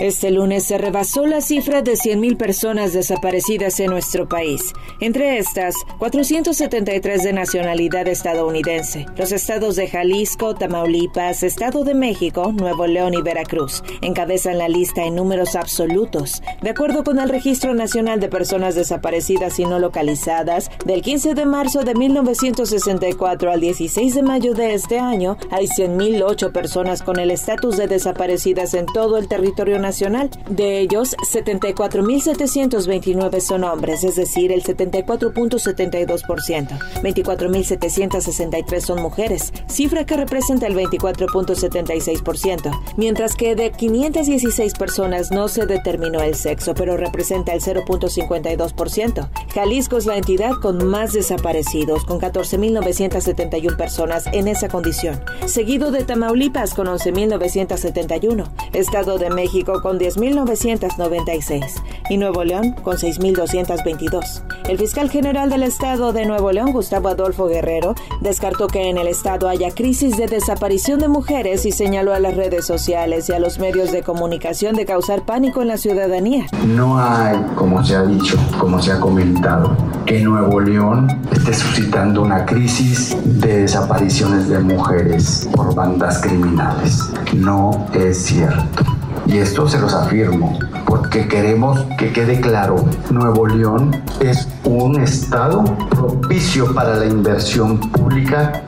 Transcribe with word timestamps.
Este 0.00 0.30
lunes 0.30 0.64
se 0.64 0.78
rebasó 0.78 1.26
la 1.26 1.42
cifra 1.42 1.82
de 1.82 1.92
100.000 1.92 2.38
personas 2.38 2.94
desaparecidas 2.94 3.78
en 3.80 3.90
nuestro 3.90 4.26
país. 4.26 4.72
Entre 4.98 5.36
estas, 5.36 5.74
473 5.98 7.22
de 7.22 7.34
nacionalidad 7.34 8.08
estadounidense. 8.08 9.04
Los 9.18 9.30
estados 9.30 9.76
de 9.76 9.88
Jalisco, 9.88 10.54
Tamaulipas, 10.54 11.42
Estado 11.42 11.84
de 11.84 11.92
México, 11.92 12.50
Nuevo 12.50 12.86
León 12.86 13.12
y 13.12 13.20
Veracruz 13.20 13.82
encabezan 14.00 14.56
la 14.56 14.70
lista 14.70 15.04
en 15.04 15.16
números 15.16 15.54
absolutos. 15.54 16.42
De 16.62 16.70
acuerdo 16.70 17.04
con 17.04 17.18
el 17.18 17.28
Registro 17.28 17.74
Nacional 17.74 18.20
de 18.20 18.30
Personas 18.30 18.74
Desaparecidas 18.76 19.58
y 19.58 19.66
No 19.66 19.78
Localizadas, 19.78 20.70
del 20.86 21.02
15 21.02 21.34
de 21.34 21.44
marzo 21.44 21.82
de 21.82 21.94
1964 21.94 23.52
al 23.52 23.60
16 23.60 24.14
de 24.14 24.22
mayo 24.22 24.54
de 24.54 24.72
este 24.72 24.98
año, 24.98 25.36
hay 25.50 25.66
100.008 25.66 26.52
personas 26.52 27.02
con 27.02 27.18
el 27.18 27.30
estatus 27.30 27.76
de 27.76 27.86
desaparecidas 27.86 28.72
en 28.72 28.86
todo 28.86 29.18
el 29.18 29.28
territorio 29.28 29.74
nacional 29.74 29.89
de 29.90 30.80
ellos, 30.80 31.16
74.729 31.16 33.40
son 33.40 33.64
hombres, 33.64 34.04
es 34.04 34.14
decir, 34.14 34.52
el 34.52 34.62
74.72%. 34.62 36.78
24.763 37.02 38.80
son 38.80 39.02
mujeres, 39.02 39.52
cifra 39.66 40.06
que 40.06 40.16
representa 40.16 40.68
el 40.68 40.76
24.76%, 40.76 42.70
mientras 42.96 43.34
que 43.34 43.56
de 43.56 43.72
516 43.72 44.74
personas 44.74 45.32
no 45.32 45.48
se 45.48 45.66
determinó 45.66 46.20
el 46.20 46.36
sexo, 46.36 46.72
pero 46.74 46.96
representa 46.96 47.52
el 47.52 47.60
0.52%. 47.60 49.28
Jalisco 49.52 49.96
es 49.96 50.06
la 50.06 50.18
entidad 50.18 50.52
con 50.62 50.86
más 50.86 51.14
desaparecidos, 51.14 52.04
con 52.04 52.20
14.971 52.20 53.76
personas 53.76 54.28
en 54.32 54.46
esa 54.46 54.68
condición, 54.68 55.20
seguido 55.46 55.90
de 55.90 56.04
Tamaulipas 56.04 56.74
con 56.74 56.86
11.971, 56.86 58.48
Estado 58.72 59.18
de 59.18 59.30
México 59.30 59.79
con 59.80 59.98
10.996 59.98 61.82
y 62.08 62.16
Nuevo 62.16 62.44
León 62.44 62.72
con 62.82 62.96
6.222. 62.96 64.42
El 64.68 64.78
fiscal 64.78 65.10
general 65.10 65.50
del 65.50 65.62
estado 65.62 66.12
de 66.12 66.26
Nuevo 66.26 66.52
León, 66.52 66.72
Gustavo 66.72 67.08
Adolfo 67.08 67.46
Guerrero, 67.46 67.94
descartó 68.20 68.66
que 68.66 68.88
en 68.88 68.98
el 68.98 69.08
estado 69.08 69.48
haya 69.48 69.70
crisis 69.70 70.16
de 70.16 70.26
desaparición 70.26 71.00
de 71.00 71.08
mujeres 71.08 71.66
y 71.66 71.72
señaló 71.72 72.14
a 72.14 72.20
las 72.20 72.36
redes 72.36 72.66
sociales 72.66 73.28
y 73.28 73.32
a 73.32 73.38
los 73.38 73.58
medios 73.58 73.92
de 73.92 74.02
comunicación 74.02 74.76
de 74.76 74.86
causar 74.86 75.22
pánico 75.22 75.62
en 75.62 75.68
la 75.68 75.76
ciudadanía. 75.76 76.46
No 76.66 76.98
hay, 76.98 77.36
como 77.56 77.84
se 77.84 77.96
ha 77.96 78.02
dicho, 78.02 78.36
como 78.58 78.80
se 78.80 78.92
ha 78.92 79.00
comentado, 79.00 79.76
que 80.06 80.20
Nuevo 80.20 80.60
León 80.60 81.08
esté 81.32 81.54
suscitando 81.54 82.22
una 82.22 82.44
crisis 82.44 83.16
de 83.24 83.62
desapariciones 83.62 84.48
de 84.48 84.58
mujeres 84.58 85.48
por 85.54 85.74
bandas 85.74 86.20
criminales. 86.20 87.10
No 87.34 87.86
es 87.94 88.18
cierto. 88.18 88.99
Y 89.30 89.38
esto 89.38 89.68
se 89.68 89.78
los 89.78 89.94
afirmo 89.94 90.58
porque 90.90 91.28
queremos 91.28 91.78
que 91.96 92.12
quede 92.12 92.40
claro, 92.40 92.84
Nuevo 93.10 93.46
León 93.46 94.02
es 94.18 94.48
un 94.64 95.00
estado 95.00 95.62
propicio 95.88 96.74
para 96.74 96.96
la 96.96 97.06
inversión 97.06 97.78
pública 97.78 98.64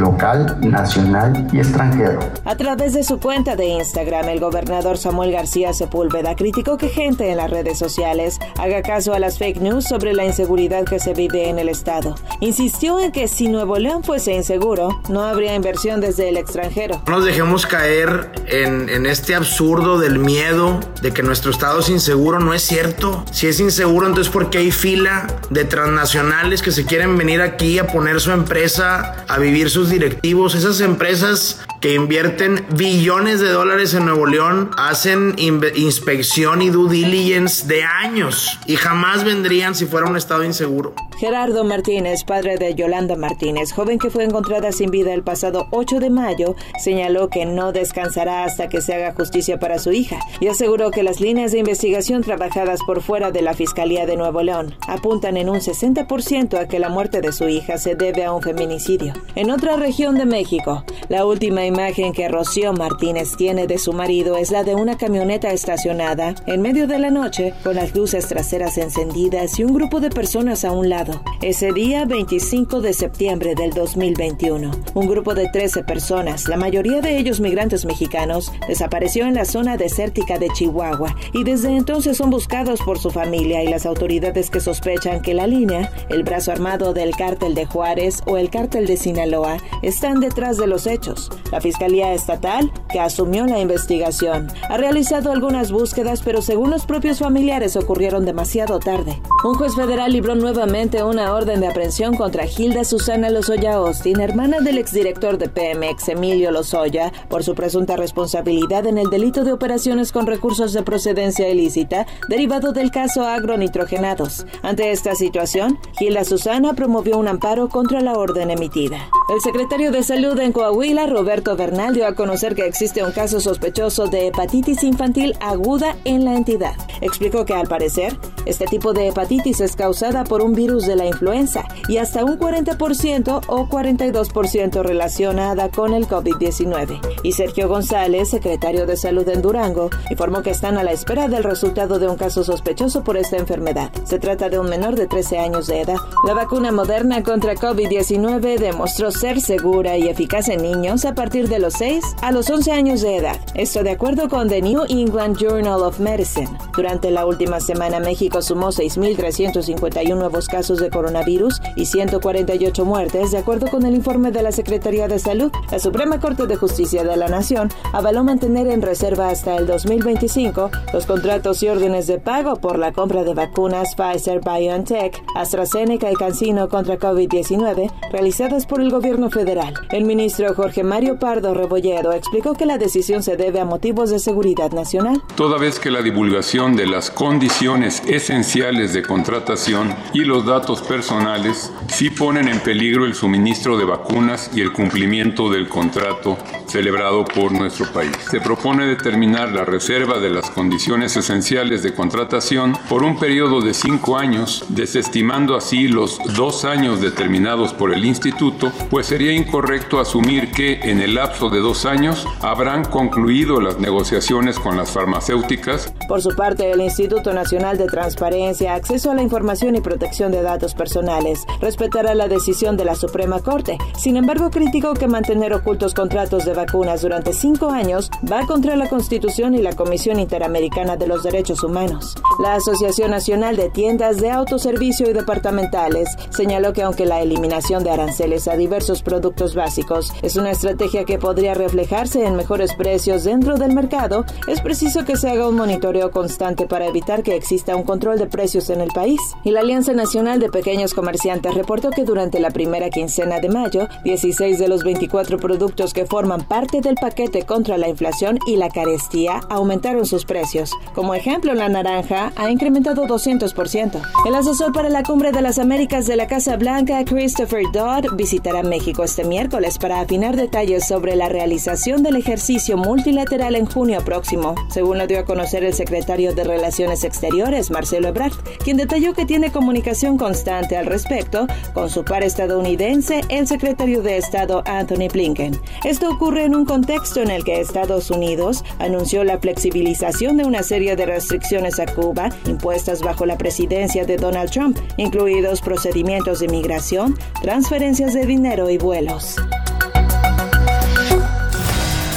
local, 0.00 0.58
nacional 0.62 1.46
y 1.52 1.58
extranjero. 1.58 2.18
A 2.44 2.56
través 2.56 2.94
de 2.94 3.04
su 3.04 3.20
cuenta 3.20 3.54
de 3.54 3.66
Instagram, 3.66 4.30
el 4.30 4.40
gobernador 4.40 4.98
Samuel 4.98 5.30
García 5.30 5.72
Sepúlveda 5.72 6.34
criticó 6.34 6.76
que 6.76 6.88
gente 6.88 7.30
en 7.30 7.36
las 7.36 7.50
redes 7.50 7.78
sociales 7.78 8.40
haga 8.58 8.82
caso 8.82 9.14
a 9.14 9.20
las 9.20 9.38
fake 9.38 9.60
news 9.60 9.84
sobre 9.84 10.12
la 10.12 10.24
inseguridad 10.24 10.84
que 10.84 10.98
se 10.98 11.14
vive 11.14 11.48
en 11.48 11.60
el 11.60 11.68
estado. 11.68 12.16
Insistió 12.40 12.98
en 12.98 13.12
que 13.12 13.28
si 13.28 13.46
Nuevo 13.46 13.78
León 13.78 14.02
fuese 14.02 14.34
inseguro, 14.34 15.00
no 15.08 15.22
habría 15.22 15.54
inversión 15.54 16.00
desde 16.00 16.30
el 16.30 16.36
extranjero. 16.36 17.00
No 17.06 17.18
nos 17.18 17.24
dejemos 17.24 17.64
caer 17.64 18.32
en, 18.48 18.88
en 18.88 19.06
este 19.06 19.36
absurdo 19.36 19.98
del 19.98 20.18
miedo 20.18 20.80
de 21.00 21.12
que 21.12 21.22
nuestro 21.44 21.66
estado 21.66 21.80
es 21.80 21.90
inseguro, 21.90 22.40
no 22.40 22.54
es 22.54 22.62
cierto. 22.62 23.22
Si 23.30 23.46
es 23.46 23.60
inseguro, 23.60 24.06
entonces 24.06 24.32
¿por 24.32 24.48
qué 24.48 24.58
hay 24.58 24.72
fila 24.72 25.26
de 25.50 25.66
transnacionales 25.66 26.62
que 26.62 26.72
se 26.72 26.86
quieren 26.86 27.18
venir 27.18 27.42
aquí 27.42 27.78
a 27.78 27.86
poner 27.86 28.18
su 28.22 28.30
empresa, 28.30 29.24
a 29.28 29.38
vivir 29.38 29.68
sus 29.68 29.90
directivos? 29.90 30.54
Esas 30.54 30.80
empresas 30.80 31.60
que 31.84 31.92
invierten 31.92 32.64
billones 32.78 33.40
de 33.40 33.50
dólares 33.50 33.92
en 33.92 34.06
Nuevo 34.06 34.24
León, 34.24 34.70
hacen 34.78 35.34
inspección 35.36 36.62
y 36.62 36.70
due 36.70 36.90
diligence 36.90 37.66
de 37.66 37.82
años 37.82 38.58
y 38.66 38.76
jamás 38.76 39.22
vendrían 39.22 39.74
si 39.74 39.84
fuera 39.84 40.06
un 40.06 40.16
estado 40.16 40.44
inseguro. 40.44 40.94
Gerardo 41.18 41.62
Martínez, 41.62 42.24
padre 42.24 42.56
de 42.56 42.74
Yolanda 42.74 43.16
Martínez, 43.16 43.72
joven 43.72 43.98
que 43.98 44.08
fue 44.08 44.24
encontrada 44.24 44.72
sin 44.72 44.90
vida 44.90 45.12
el 45.12 45.22
pasado 45.22 45.66
8 45.72 46.00
de 46.00 46.08
mayo, 46.08 46.56
señaló 46.82 47.28
que 47.28 47.44
no 47.44 47.72
descansará 47.72 48.44
hasta 48.44 48.68
que 48.68 48.80
se 48.80 48.94
haga 48.94 49.12
justicia 49.12 49.58
para 49.58 49.78
su 49.78 49.92
hija 49.92 50.18
y 50.40 50.48
aseguró 50.48 50.90
que 50.90 51.02
las 51.02 51.20
líneas 51.20 51.52
de 51.52 51.58
investigación 51.58 52.22
trabajadas 52.22 52.80
por 52.86 53.02
fuera 53.02 53.30
de 53.30 53.42
la 53.42 53.52
Fiscalía 53.52 54.06
de 54.06 54.16
Nuevo 54.16 54.42
León 54.42 54.74
apuntan 54.88 55.36
en 55.36 55.50
un 55.50 55.60
60% 55.60 56.58
a 56.58 56.66
que 56.66 56.78
la 56.78 56.88
muerte 56.88 57.20
de 57.20 57.32
su 57.32 57.46
hija 57.46 57.76
se 57.76 57.94
debe 57.94 58.24
a 58.24 58.32
un 58.32 58.40
feminicidio. 58.40 59.12
En 59.34 59.50
otra 59.50 59.76
región 59.76 60.16
de 60.16 60.24
México, 60.24 60.82
la 61.08 61.26
última 61.26 61.66
imagen 61.74 62.12
que 62.12 62.28
Rocío 62.28 62.72
Martínez 62.72 63.36
tiene 63.36 63.66
de 63.66 63.78
su 63.78 63.92
marido 63.92 64.36
es 64.36 64.52
la 64.52 64.62
de 64.62 64.76
una 64.76 64.96
camioneta 64.96 65.50
estacionada 65.50 66.36
en 66.46 66.62
medio 66.62 66.86
de 66.86 67.00
la 67.00 67.10
noche 67.10 67.52
con 67.64 67.74
las 67.74 67.96
luces 67.96 68.28
traseras 68.28 68.78
encendidas 68.78 69.58
y 69.58 69.64
un 69.64 69.74
grupo 69.74 69.98
de 69.98 70.08
personas 70.08 70.64
a 70.64 70.70
un 70.70 70.88
lado. 70.88 71.20
Ese 71.42 71.72
día, 71.72 72.04
25 72.04 72.80
de 72.80 72.92
septiembre 72.92 73.56
del 73.56 73.72
2021, 73.72 74.70
un 74.94 75.08
grupo 75.08 75.34
de 75.34 75.48
13 75.48 75.82
personas, 75.82 76.46
la 76.46 76.56
mayoría 76.56 77.00
de 77.00 77.18
ellos 77.18 77.40
migrantes 77.40 77.84
mexicanos, 77.84 78.52
desapareció 78.68 79.26
en 79.26 79.34
la 79.34 79.44
zona 79.44 79.76
desértica 79.76 80.38
de 80.38 80.50
Chihuahua 80.50 81.16
y 81.32 81.42
desde 81.42 81.76
entonces 81.76 82.16
son 82.16 82.30
buscados 82.30 82.82
por 82.82 83.00
su 83.00 83.10
familia 83.10 83.64
y 83.64 83.68
las 83.68 83.84
autoridades 83.84 84.48
que 84.48 84.60
sospechan 84.60 85.22
que 85.22 85.34
la 85.34 85.48
línea, 85.48 85.90
el 86.08 86.22
brazo 86.22 86.52
armado 86.52 86.94
del 86.94 87.16
cártel 87.16 87.56
de 87.56 87.66
Juárez 87.66 88.22
o 88.26 88.36
el 88.36 88.48
cártel 88.48 88.86
de 88.86 88.96
Sinaloa, 88.96 89.56
están 89.82 90.20
detrás 90.20 90.56
de 90.56 90.68
los 90.68 90.86
hechos. 90.86 91.32
Fiscalía 91.64 92.12
Estatal, 92.12 92.70
que 92.90 93.00
asumió 93.00 93.46
la 93.46 93.58
investigación, 93.58 94.48
ha 94.68 94.76
realizado 94.76 95.32
algunas 95.32 95.72
búsquedas, 95.72 96.20
pero 96.22 96.42
según 96.42 96.68
los 96.68 96.84
propios 96.84 97.20
familiares 97.20 97.74
ocurrieron 97.74 98.26
demasiado 98.26 98.80
tarde. 98.80 99.18
Un 99.44 99.54
juez 99.54 99.74
federal 99.74 100.12
libró 100.12 100.34
nuevamente 100.34 101.02
una 101.02 101.32
orden 101.32 101.60
de 101.60 101.68
aprehensión 101.68 102.16
contra 102.16 102.44
Hilda 102.44 102.84
Susana 102.84 103.30
Lozoya 103.30 103.76
Austin, 103.76 104.20
hermana 104.20 104.60
del 104.60 104.76
exdirector 104.76 105.38
de 105.38 105.48
Pemex, 105.48 106.10
Emilio 106.10 106.50
Lozoya, 106.50 107.10
por 107.30 107.42
su 107.42 107.54
presunta 107.54 107.96
responsabilidad 107.96 108.86
en 108.86 108.98
el 108.98 109.08
delito 109.08 109.42
de 109.42 109.52
operaciones 109.52 110.12
con 110.12 110.26
recursos 110.26 110.74
de 110.74 110.82
procedencia 110.82 111.48
ilícita 111.48 112.06
derivado 112.28 112.72
del 112.72 112.90
caso 112.90 113.24
agronitrogenados. 113.26 114.44
Ante 114.62 114.90
esta 114.90 115.14
situación, 115.14 115.78
Hilda 115.98 116.24
Susana 116.24 116.74
promovió 116.74 117.16
un 117.16 117.28
amparo 117.28 117.70
contra 117.70 118.02
la 118.02 118.12
orden 118.12 118.50
emitida. 118.50 119.08
El 119.34 119.40
secretario 119.40 119.90
de 119.92 120.02
Salud 120.02 120.38
en 120.38 120.52
Coahuila, 120.52 121.06
Roberto 121.06 121.43
Bernal 121.52 121.94
dio 121.94 122.06
a 122.06 122.14
conocer 122.14 122.54
que 122.54 122.66
existe 122.66 123.04
un 123.04 123.12
caso 123.12 123.38
sospechoso 123.40 124.06
de 124.06 124.28
hepatitis 124.28 124.82
infantil 124.82 125.34
aguda 125.40 125.96
en 126.04 126.24
la 126.24 126.34
entidad. 126.34 126.74
Explicó 127.02 127.44
que 127.44 127.52
al 127.52 127.68
parecer, 127.68 128.16
este 128.46 128.66
tipo 128.66 128.92
de 128.92 129.08
hepatitis 129.08 129.60
es 129.60 129.76
causada 129.76 130.24
por 130.24 130.42
un 130.42 130.54
virus 130.54 130.86
de 130.86 130.96
la 130.96 131.06
influenza 131.06 131.64
y 131.88 131.98
hasta 131.98 132.24
un 132.24 132.38
40% 132.38 133.42
o 133.46 133.68
42% 133.68 134.82
relacionada 134.82 135.70
con 135.70 135.94
el 135.94 136.06
COVID-19. 136.06 137.00
Y 137.22 137.32
Sergio 137.32 137.68
González, 137.68 138.30
secretario 138.30 138.86
de 138.86 138.96
Salud 138.96 139.28
en 139.28 139.42
Durango, 139.42 139.90
informó 140.10 140.42
que 140.42 140.50
están 140.50 140.76
a 140.76 140.84
la 140.84 140.92
espera 140.92 141.28
del 141.28 141.44
resultado 141.44 141.98
de 141.98 142.08
un 142.08 142.16
caso 142.16 142.44
sospechoso 142.44 143.02
por 143.04 143.16
esta 143.16 143.36
enfermedad. 143.36 143.90
Se 144.04 144.18
trata 144.18 144.48
de 144.48 144.58
un 144.58 144.68
menor 144.68 144.96
de 144.96 145.06
13 145.06 145.38
años 145.38 145.66
de 145.66 145.80
edad. 145.80 145.96
La 146.26 146.34
vacuna 146.34 146.72
moderna 146.72 147.22
contra 147.22 147.54
COVID-19 147.54 148.58
demostró 148.58 149.10
ser 149.10 149.40
segura 149.40 149.96
y 149.96 150.08
eficaz 150.08 150.48
en 150.48 150.62
niños 150.62 151.04
a 151.04 151.14
partir 151.14 151.48
de 151.48 151.58
los 151.58 151.74
6 151.74 152.04
a 152.22 152.32
los 152.32 152.50
11 152.50 152.72
años 152.72 153.00
de 153.00 153.16
edad. 153.16 153.36
Esto 153.54 153.82
de 153.82 153.90
acuerdo 153.90 154.28
con 154.28 154.48
The 154.48 154.62
New 154.62 154.82
England 154.88 155.36
Journal 155.38 155.82
of 155.82 155.98
Medicine. 155.98 156.50
Durante 156.76 157.10
la 157.10 157.26
última 157.26 157.60
semana, 157.60 158.00
México 158.00 158.33
sumó 158.42 158.68
6.351 158.68 160.16
nuevos 160.16 160.48
casos 160.48 160.78
de 160.78 160.90
coronavirus 160.90 161.60
y 161.76 161.86
148 161.86 162.84
muertes, 162.84 163.30
de 163.30 163.38
acuerdo 163.38 163.68
con 163.68 163.84
el 163.86 163.94
informe 163.94 164.30
de 164.30 164.42
la 164.42 164.52
Secretaría 164.52 165.08
de 165.08 165.18
Salud. 165.18 165.52
La 165.70 165.78
Suprema 165.78 166.20
Corte 166.20 166.46
de 166.46 166.56
Justicia 166.56 167.04
de 167.04 167.16
la 167.16 167.28
Nación 167.28 167.70
avaló 167.92 168.24
mantener 168.24 168.66
en 168.68 168.82
reserva 168.82 169.28
hasta 169.28 169.56
el 169.56 169.66
2025 169.66 170.70
los 170.92 171.06
contratos 171.06 171.62
y 171.62 171.68
órdenes 171.68 172.06
de 172.06 172.18
pago 172.18 172.56
por 172.56 172.78
la 172.78 172.92
compra 172.92 173.24
de 173.24 173.34
vacunas 173.34 173.94
Pfizer, 173.94 174.40
BioNTech, 174.40 175.22
AstraZeneca 175.34 176.10
y 176.10 176.14
CanSino 176.14 176.68
contra 176.68 176.98
COVID-19 176.98 177.90
realizadas 178.10 178.66
por 178.66 178.80
el 178.80 178.90
gobierno 178.90 179.30
federal. 179.30 179.74
El 179.90 180.04
ministro 180.04 180.54
Jorge 180.54 180.82
Mario 180.82 181.18
Pardo 181.18 181.54
Rebolledo 181.54 182.12
explicó 182.12 182.54
que 182.54 182.66
la 182.66 182.78
decisión 182.78 183.22
se 183.22 183.36
debe 183.36 183.60
a 183.60 183.64
motivos 183.64 184.10
de 184.10 184.18
seguridad 184.18 184.72
nacional. 184.72 185.22
Toda 185.36 185.58
vez 185.58 185.78
que 185.78 185.90
la 185.90 186.02
divulgación 186.02 186.76
de 186.76 186.86
las 186.86 187.10
condiciones 187.10 188.02
esenciales 188.24 188.94
de 188.94 189.02
contratación 189.02 189.94
y 190.14 190.20
los 190.20 190.46
datos 190.46 190.80
personales 190.80 191.70
sí 191.88 192.08
ponen 192.08 192.48
en 192.48 192.58
peligro 192.60 193.04
el 193.04 193.14
suministro 193.14 193.76
de 193.76 193.84
vacunas 193.84 194.50
y 194.54 194.62
el 194.62 194.72
cumplimiento 194.72 195.50
del 195.50 195.68
contrato 195.68 196.38
celebrado 196.66 197.26
por 197.26 197.52
nuestro 197.52 197.92
país. 197.92 198.16
Se 198.30 198.40
propone 198.40 198.86
determinar 198.86 199.52
la 199.52 199.66
reserva 199.66 200.18
de 200.20 200.30
las 200.30 200.50
condiciones 200.50 201.14
esenciales 201.18 201.82
de 201.82 201.92
contratación 201.92 202.72
por 202.88 203.04
un 203.04 203.18
periodo 203.18 203.60
de 203.60 203.74
cinco 203.74 204.16
años, 204.16 204.64
desestimando 204.70 205.54
así 205.54 205.86
los 205.86 206.18
dos 206.34 206.64
años 206.64 207.02
determinados 207.02 207.74
por 207.74 207.92
el 207.92 208.06
Instituto, 208.06 208.72
pues 208.88 209.06
sería 209.06 209.32
incorrecto 209.32 210.00
asumir 210.00 210.50
que 210.50 210.80
en 210.82 211.00
el 211.00 211.16
lapso 211.16 211.50
de 211.50 211.60
dos 211.60 211.84
años 211.84 212.26
habrán 212.40 212.86
concluido 212.86 213.60
las 213.60 213.78
negociaciones 213.78 214.58
con 214.58 214.78
las 214.78 214.90
farmacéuticas. 214.90 215.92
Por 216.08 216.22
su 216.22 216.34
parte, 216.34 216.70
el 216.70 216.80
Instituto 216.80 217.34
Nacional 217.34 217.76
de 217.76 217.86
Transparencia, 218.14 218.74
Acceso 218.74 219.10
a 219.10 219.14
la 219.14 219.22
Información 219.22 219.74
y 219.74 219.80
Protección 219.80 220.30
de 220.30 220.40
Datos 220.40 220.74
Personales 220.74 221.44
respetará 221.60 222.14
la 222.14 222.28
decisión 222.28 222.76
de 222.76 222.84
la 222.84 222.94
Suprema 222.94 223.40
Corte. 223.40 223.76
Sin 223.98 224.16
embargo, 224.16 224.50
criticó 224.50 224.94
que 224.94 225.08
mantener 225.08 225.52
ocultos 225.52 225.94
contratos 225.94 226.44
de 226.44 226.54
vacunas 226.54 227.02
durante 227.02 227.32
cinco 227.32 227.70
años 227.70 228.12
va 228.30 228.46
contra 228.46 228.76
la 228.76 228.88
Constitución 228.88 229.56
y 229.56 229.62
la 229.62 229.72
Comisión 229.72 230.20
Interamericana 230.20 230.96
de 230.96 231.08
los 231.08 231.24
Derechos 231.24 231.64
Humanos. 231.64 232.14
La 232.40 232.54
Asociación 232.54 233.10
Nacional 233.10 233.56
de 233.56 233.68
Tiendas 233.70 234.18
de 234.18 234.30
Autoservicio 234.30 235.10
y 235.10 235.12
Departamentales 235.12 236.08
señaló 236.30 236.72
que 236.72 236.84
aunque 236.84 237.06
la 237.06 237.20
eliminación 237.20 237.82
de 237.82 237.90
aranceles 237.90 238.46
a 238.46 238.56
diversos 238.56 239.02
productos 239.02 239.56
básicos 239.56 240.12
es 240.22 240.36
una 240.36 240.52
estrategia 240.52 241.04
que 241.04 241.18
podría 241.18 241.54
reflejarse 241.54 242.24
en 242.24 242.36
mejores 242.36 242.74
precios 242.74 243.24
dentro 243.24 243.56
del 243.56 243.74
mercado, 243.74 244.24
es 244.46 244.60
preciso 244.60 245.04
que 245.04 245.16
se 245.16 245.30
haga 245.30 245.48
un 245.48 245.56
monitoreo 245.56 246.12
constante 246.12 246.68
para 246.68 246.86
evitar 246.86 247.24
que 247.24 247.34
exista 247.34 247.74
un 247.74 247.82
control 247.82 248.03
de 248.12 248.26
precios 248.26 248.68
en 248.70 248.80
el 248.80 248.88
país. 248.88 249.18
Y 249.42 249.50
la 249.50 249.60
Alianza 249.60 249.92
Nacional 249.92 250.38
de 250.38 250.50
Pequeños 250.50 250.92
Comerciantes 250.92 251.54
reportó 251.54 251.90
que 251.90 252.04
durante 252.04 252.38
la 252.38 252.50
primera 252.50 252.90
quincena 252.90 253.40
de 253.40 253.48
mayo, 253.48 253.88
16 254.04 254.58
de 254.58 254.68
los 254.68 254.84
24 254.84 255.38
productos 255.38 255.94
que 255.94 256.04
forman 256.04 256.46
parte 256.46 256.80
del 256.80 256.96
paquete 256.96 257.44
contra 257.44 257.78
la 257.78 257.88
inflación 257.88 258.38
y 258.46 258.56
la 258.56 258.68
carestía 258.68 259.40
aumentaron 259.48 260.04
sus 260.04 260.24
precios. 260.24 260.70
Como 260.94 261.14
ejemplo, 261.14 261.54
la 261.54 261.68
naranja 261.68 262.32
ha 262.36 262.50
incrementado 262.50 263.06
200%. 263.06 264.02
El 264.26 264.34
asesor 264.34 264.72
para 264.72 264.90
la 264.90 265.02
Cumbre 265.02 265.32
de 265.32 265.40
las 265.40 265.58
Américas 265.58 266.06
de 266.06 266.16
la 266.16 266.26
Casa 266.26 266.56
Blanca, 266.56 267.04
Christopher 267.04 267.64
Dodd, 267.72 268.14
visitará 268.16 268.62
México 268.62 269.02
este 269.02 269.24
miércoles 269.24 269.78
para 269.78 270.00
afinar 270.00 270.36
detalles 270.36 270.86
sobre 270.86 271.16
la 271.16 271.28
realización 271.28 272.02
del 272.02 272.16
ejercicio 272.16 272.76
multilateral 272.76 273.54
en 273.56 273.66
junio 273.66 274.00
próximo, 274.04 274.54
según 274.68 274.98
lo 274.98 275.06
dio 275.06 275.20
a 275.20 275.24
conocer 275.24 275.64
el 275.64 275.74
secretario 275.74 276.34
de 276.34 276.44
Relaciones 276.44 277.04
Exteriores, 277.04 277.70
Marcelo 278.00 278.44
quien 278.64 278.76
detalló 278.76 279.12
que 279.12 279.26
tiene 279.26 279.52
comunicación 279.52 280.16
constante 280.16 280.76
al 280.76 280.86
respecto 280.86 281.46
con 281.72 281.90
su 281.90 282.04
par 282.04 282.22
estadounidense, 282.22 283.20
el 283.28 283.46
secretario 283.46 284.02
de 284.02 284.16
Estado 284.16 284.62
Anthony 284.66 285.08
Blinken. 285.12 285.60
Esto 285.84 286.10
ocurre 286.10 286.44
en 286.44 286.54
un 286.54 286.64
contexto 286.64 287.20
en 287.20 287.30
el 287.30 287.44
que 287.44 287.60
Estados 287.60 288.10
Unidos 288.10 288.64
anunció 288.78 289.22
la 289.24 289.38
flexibilización 289.38 290.36
de 290.36 290.44
una 290.44 290.62
serie 290.62 290.96
de 290.96 291.06
restricciones 291.06 291.78
a 291.78 291.86
Cuba 291.86 292.30
impuestas 292.46 293.02
bajo 293.02 293.26
la 293.26 293.36
presidencia 293.36 294.04
de 294.04 294.16
Donald 294.16 294.50
Trump, 294.50 294.78
incluidos 294.96 295.60
procedimientos 295.60 296.40
de 296.40 296.48
migración, 296.48 297.18
transferencias 297.42 298.14
de 298.14 298.26
dinero 298.26 298.70
y 298.70 298.78
vuelos. 298.78 299.36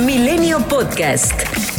Milenio 0.04 0.60
Podcast. 0.68 1.77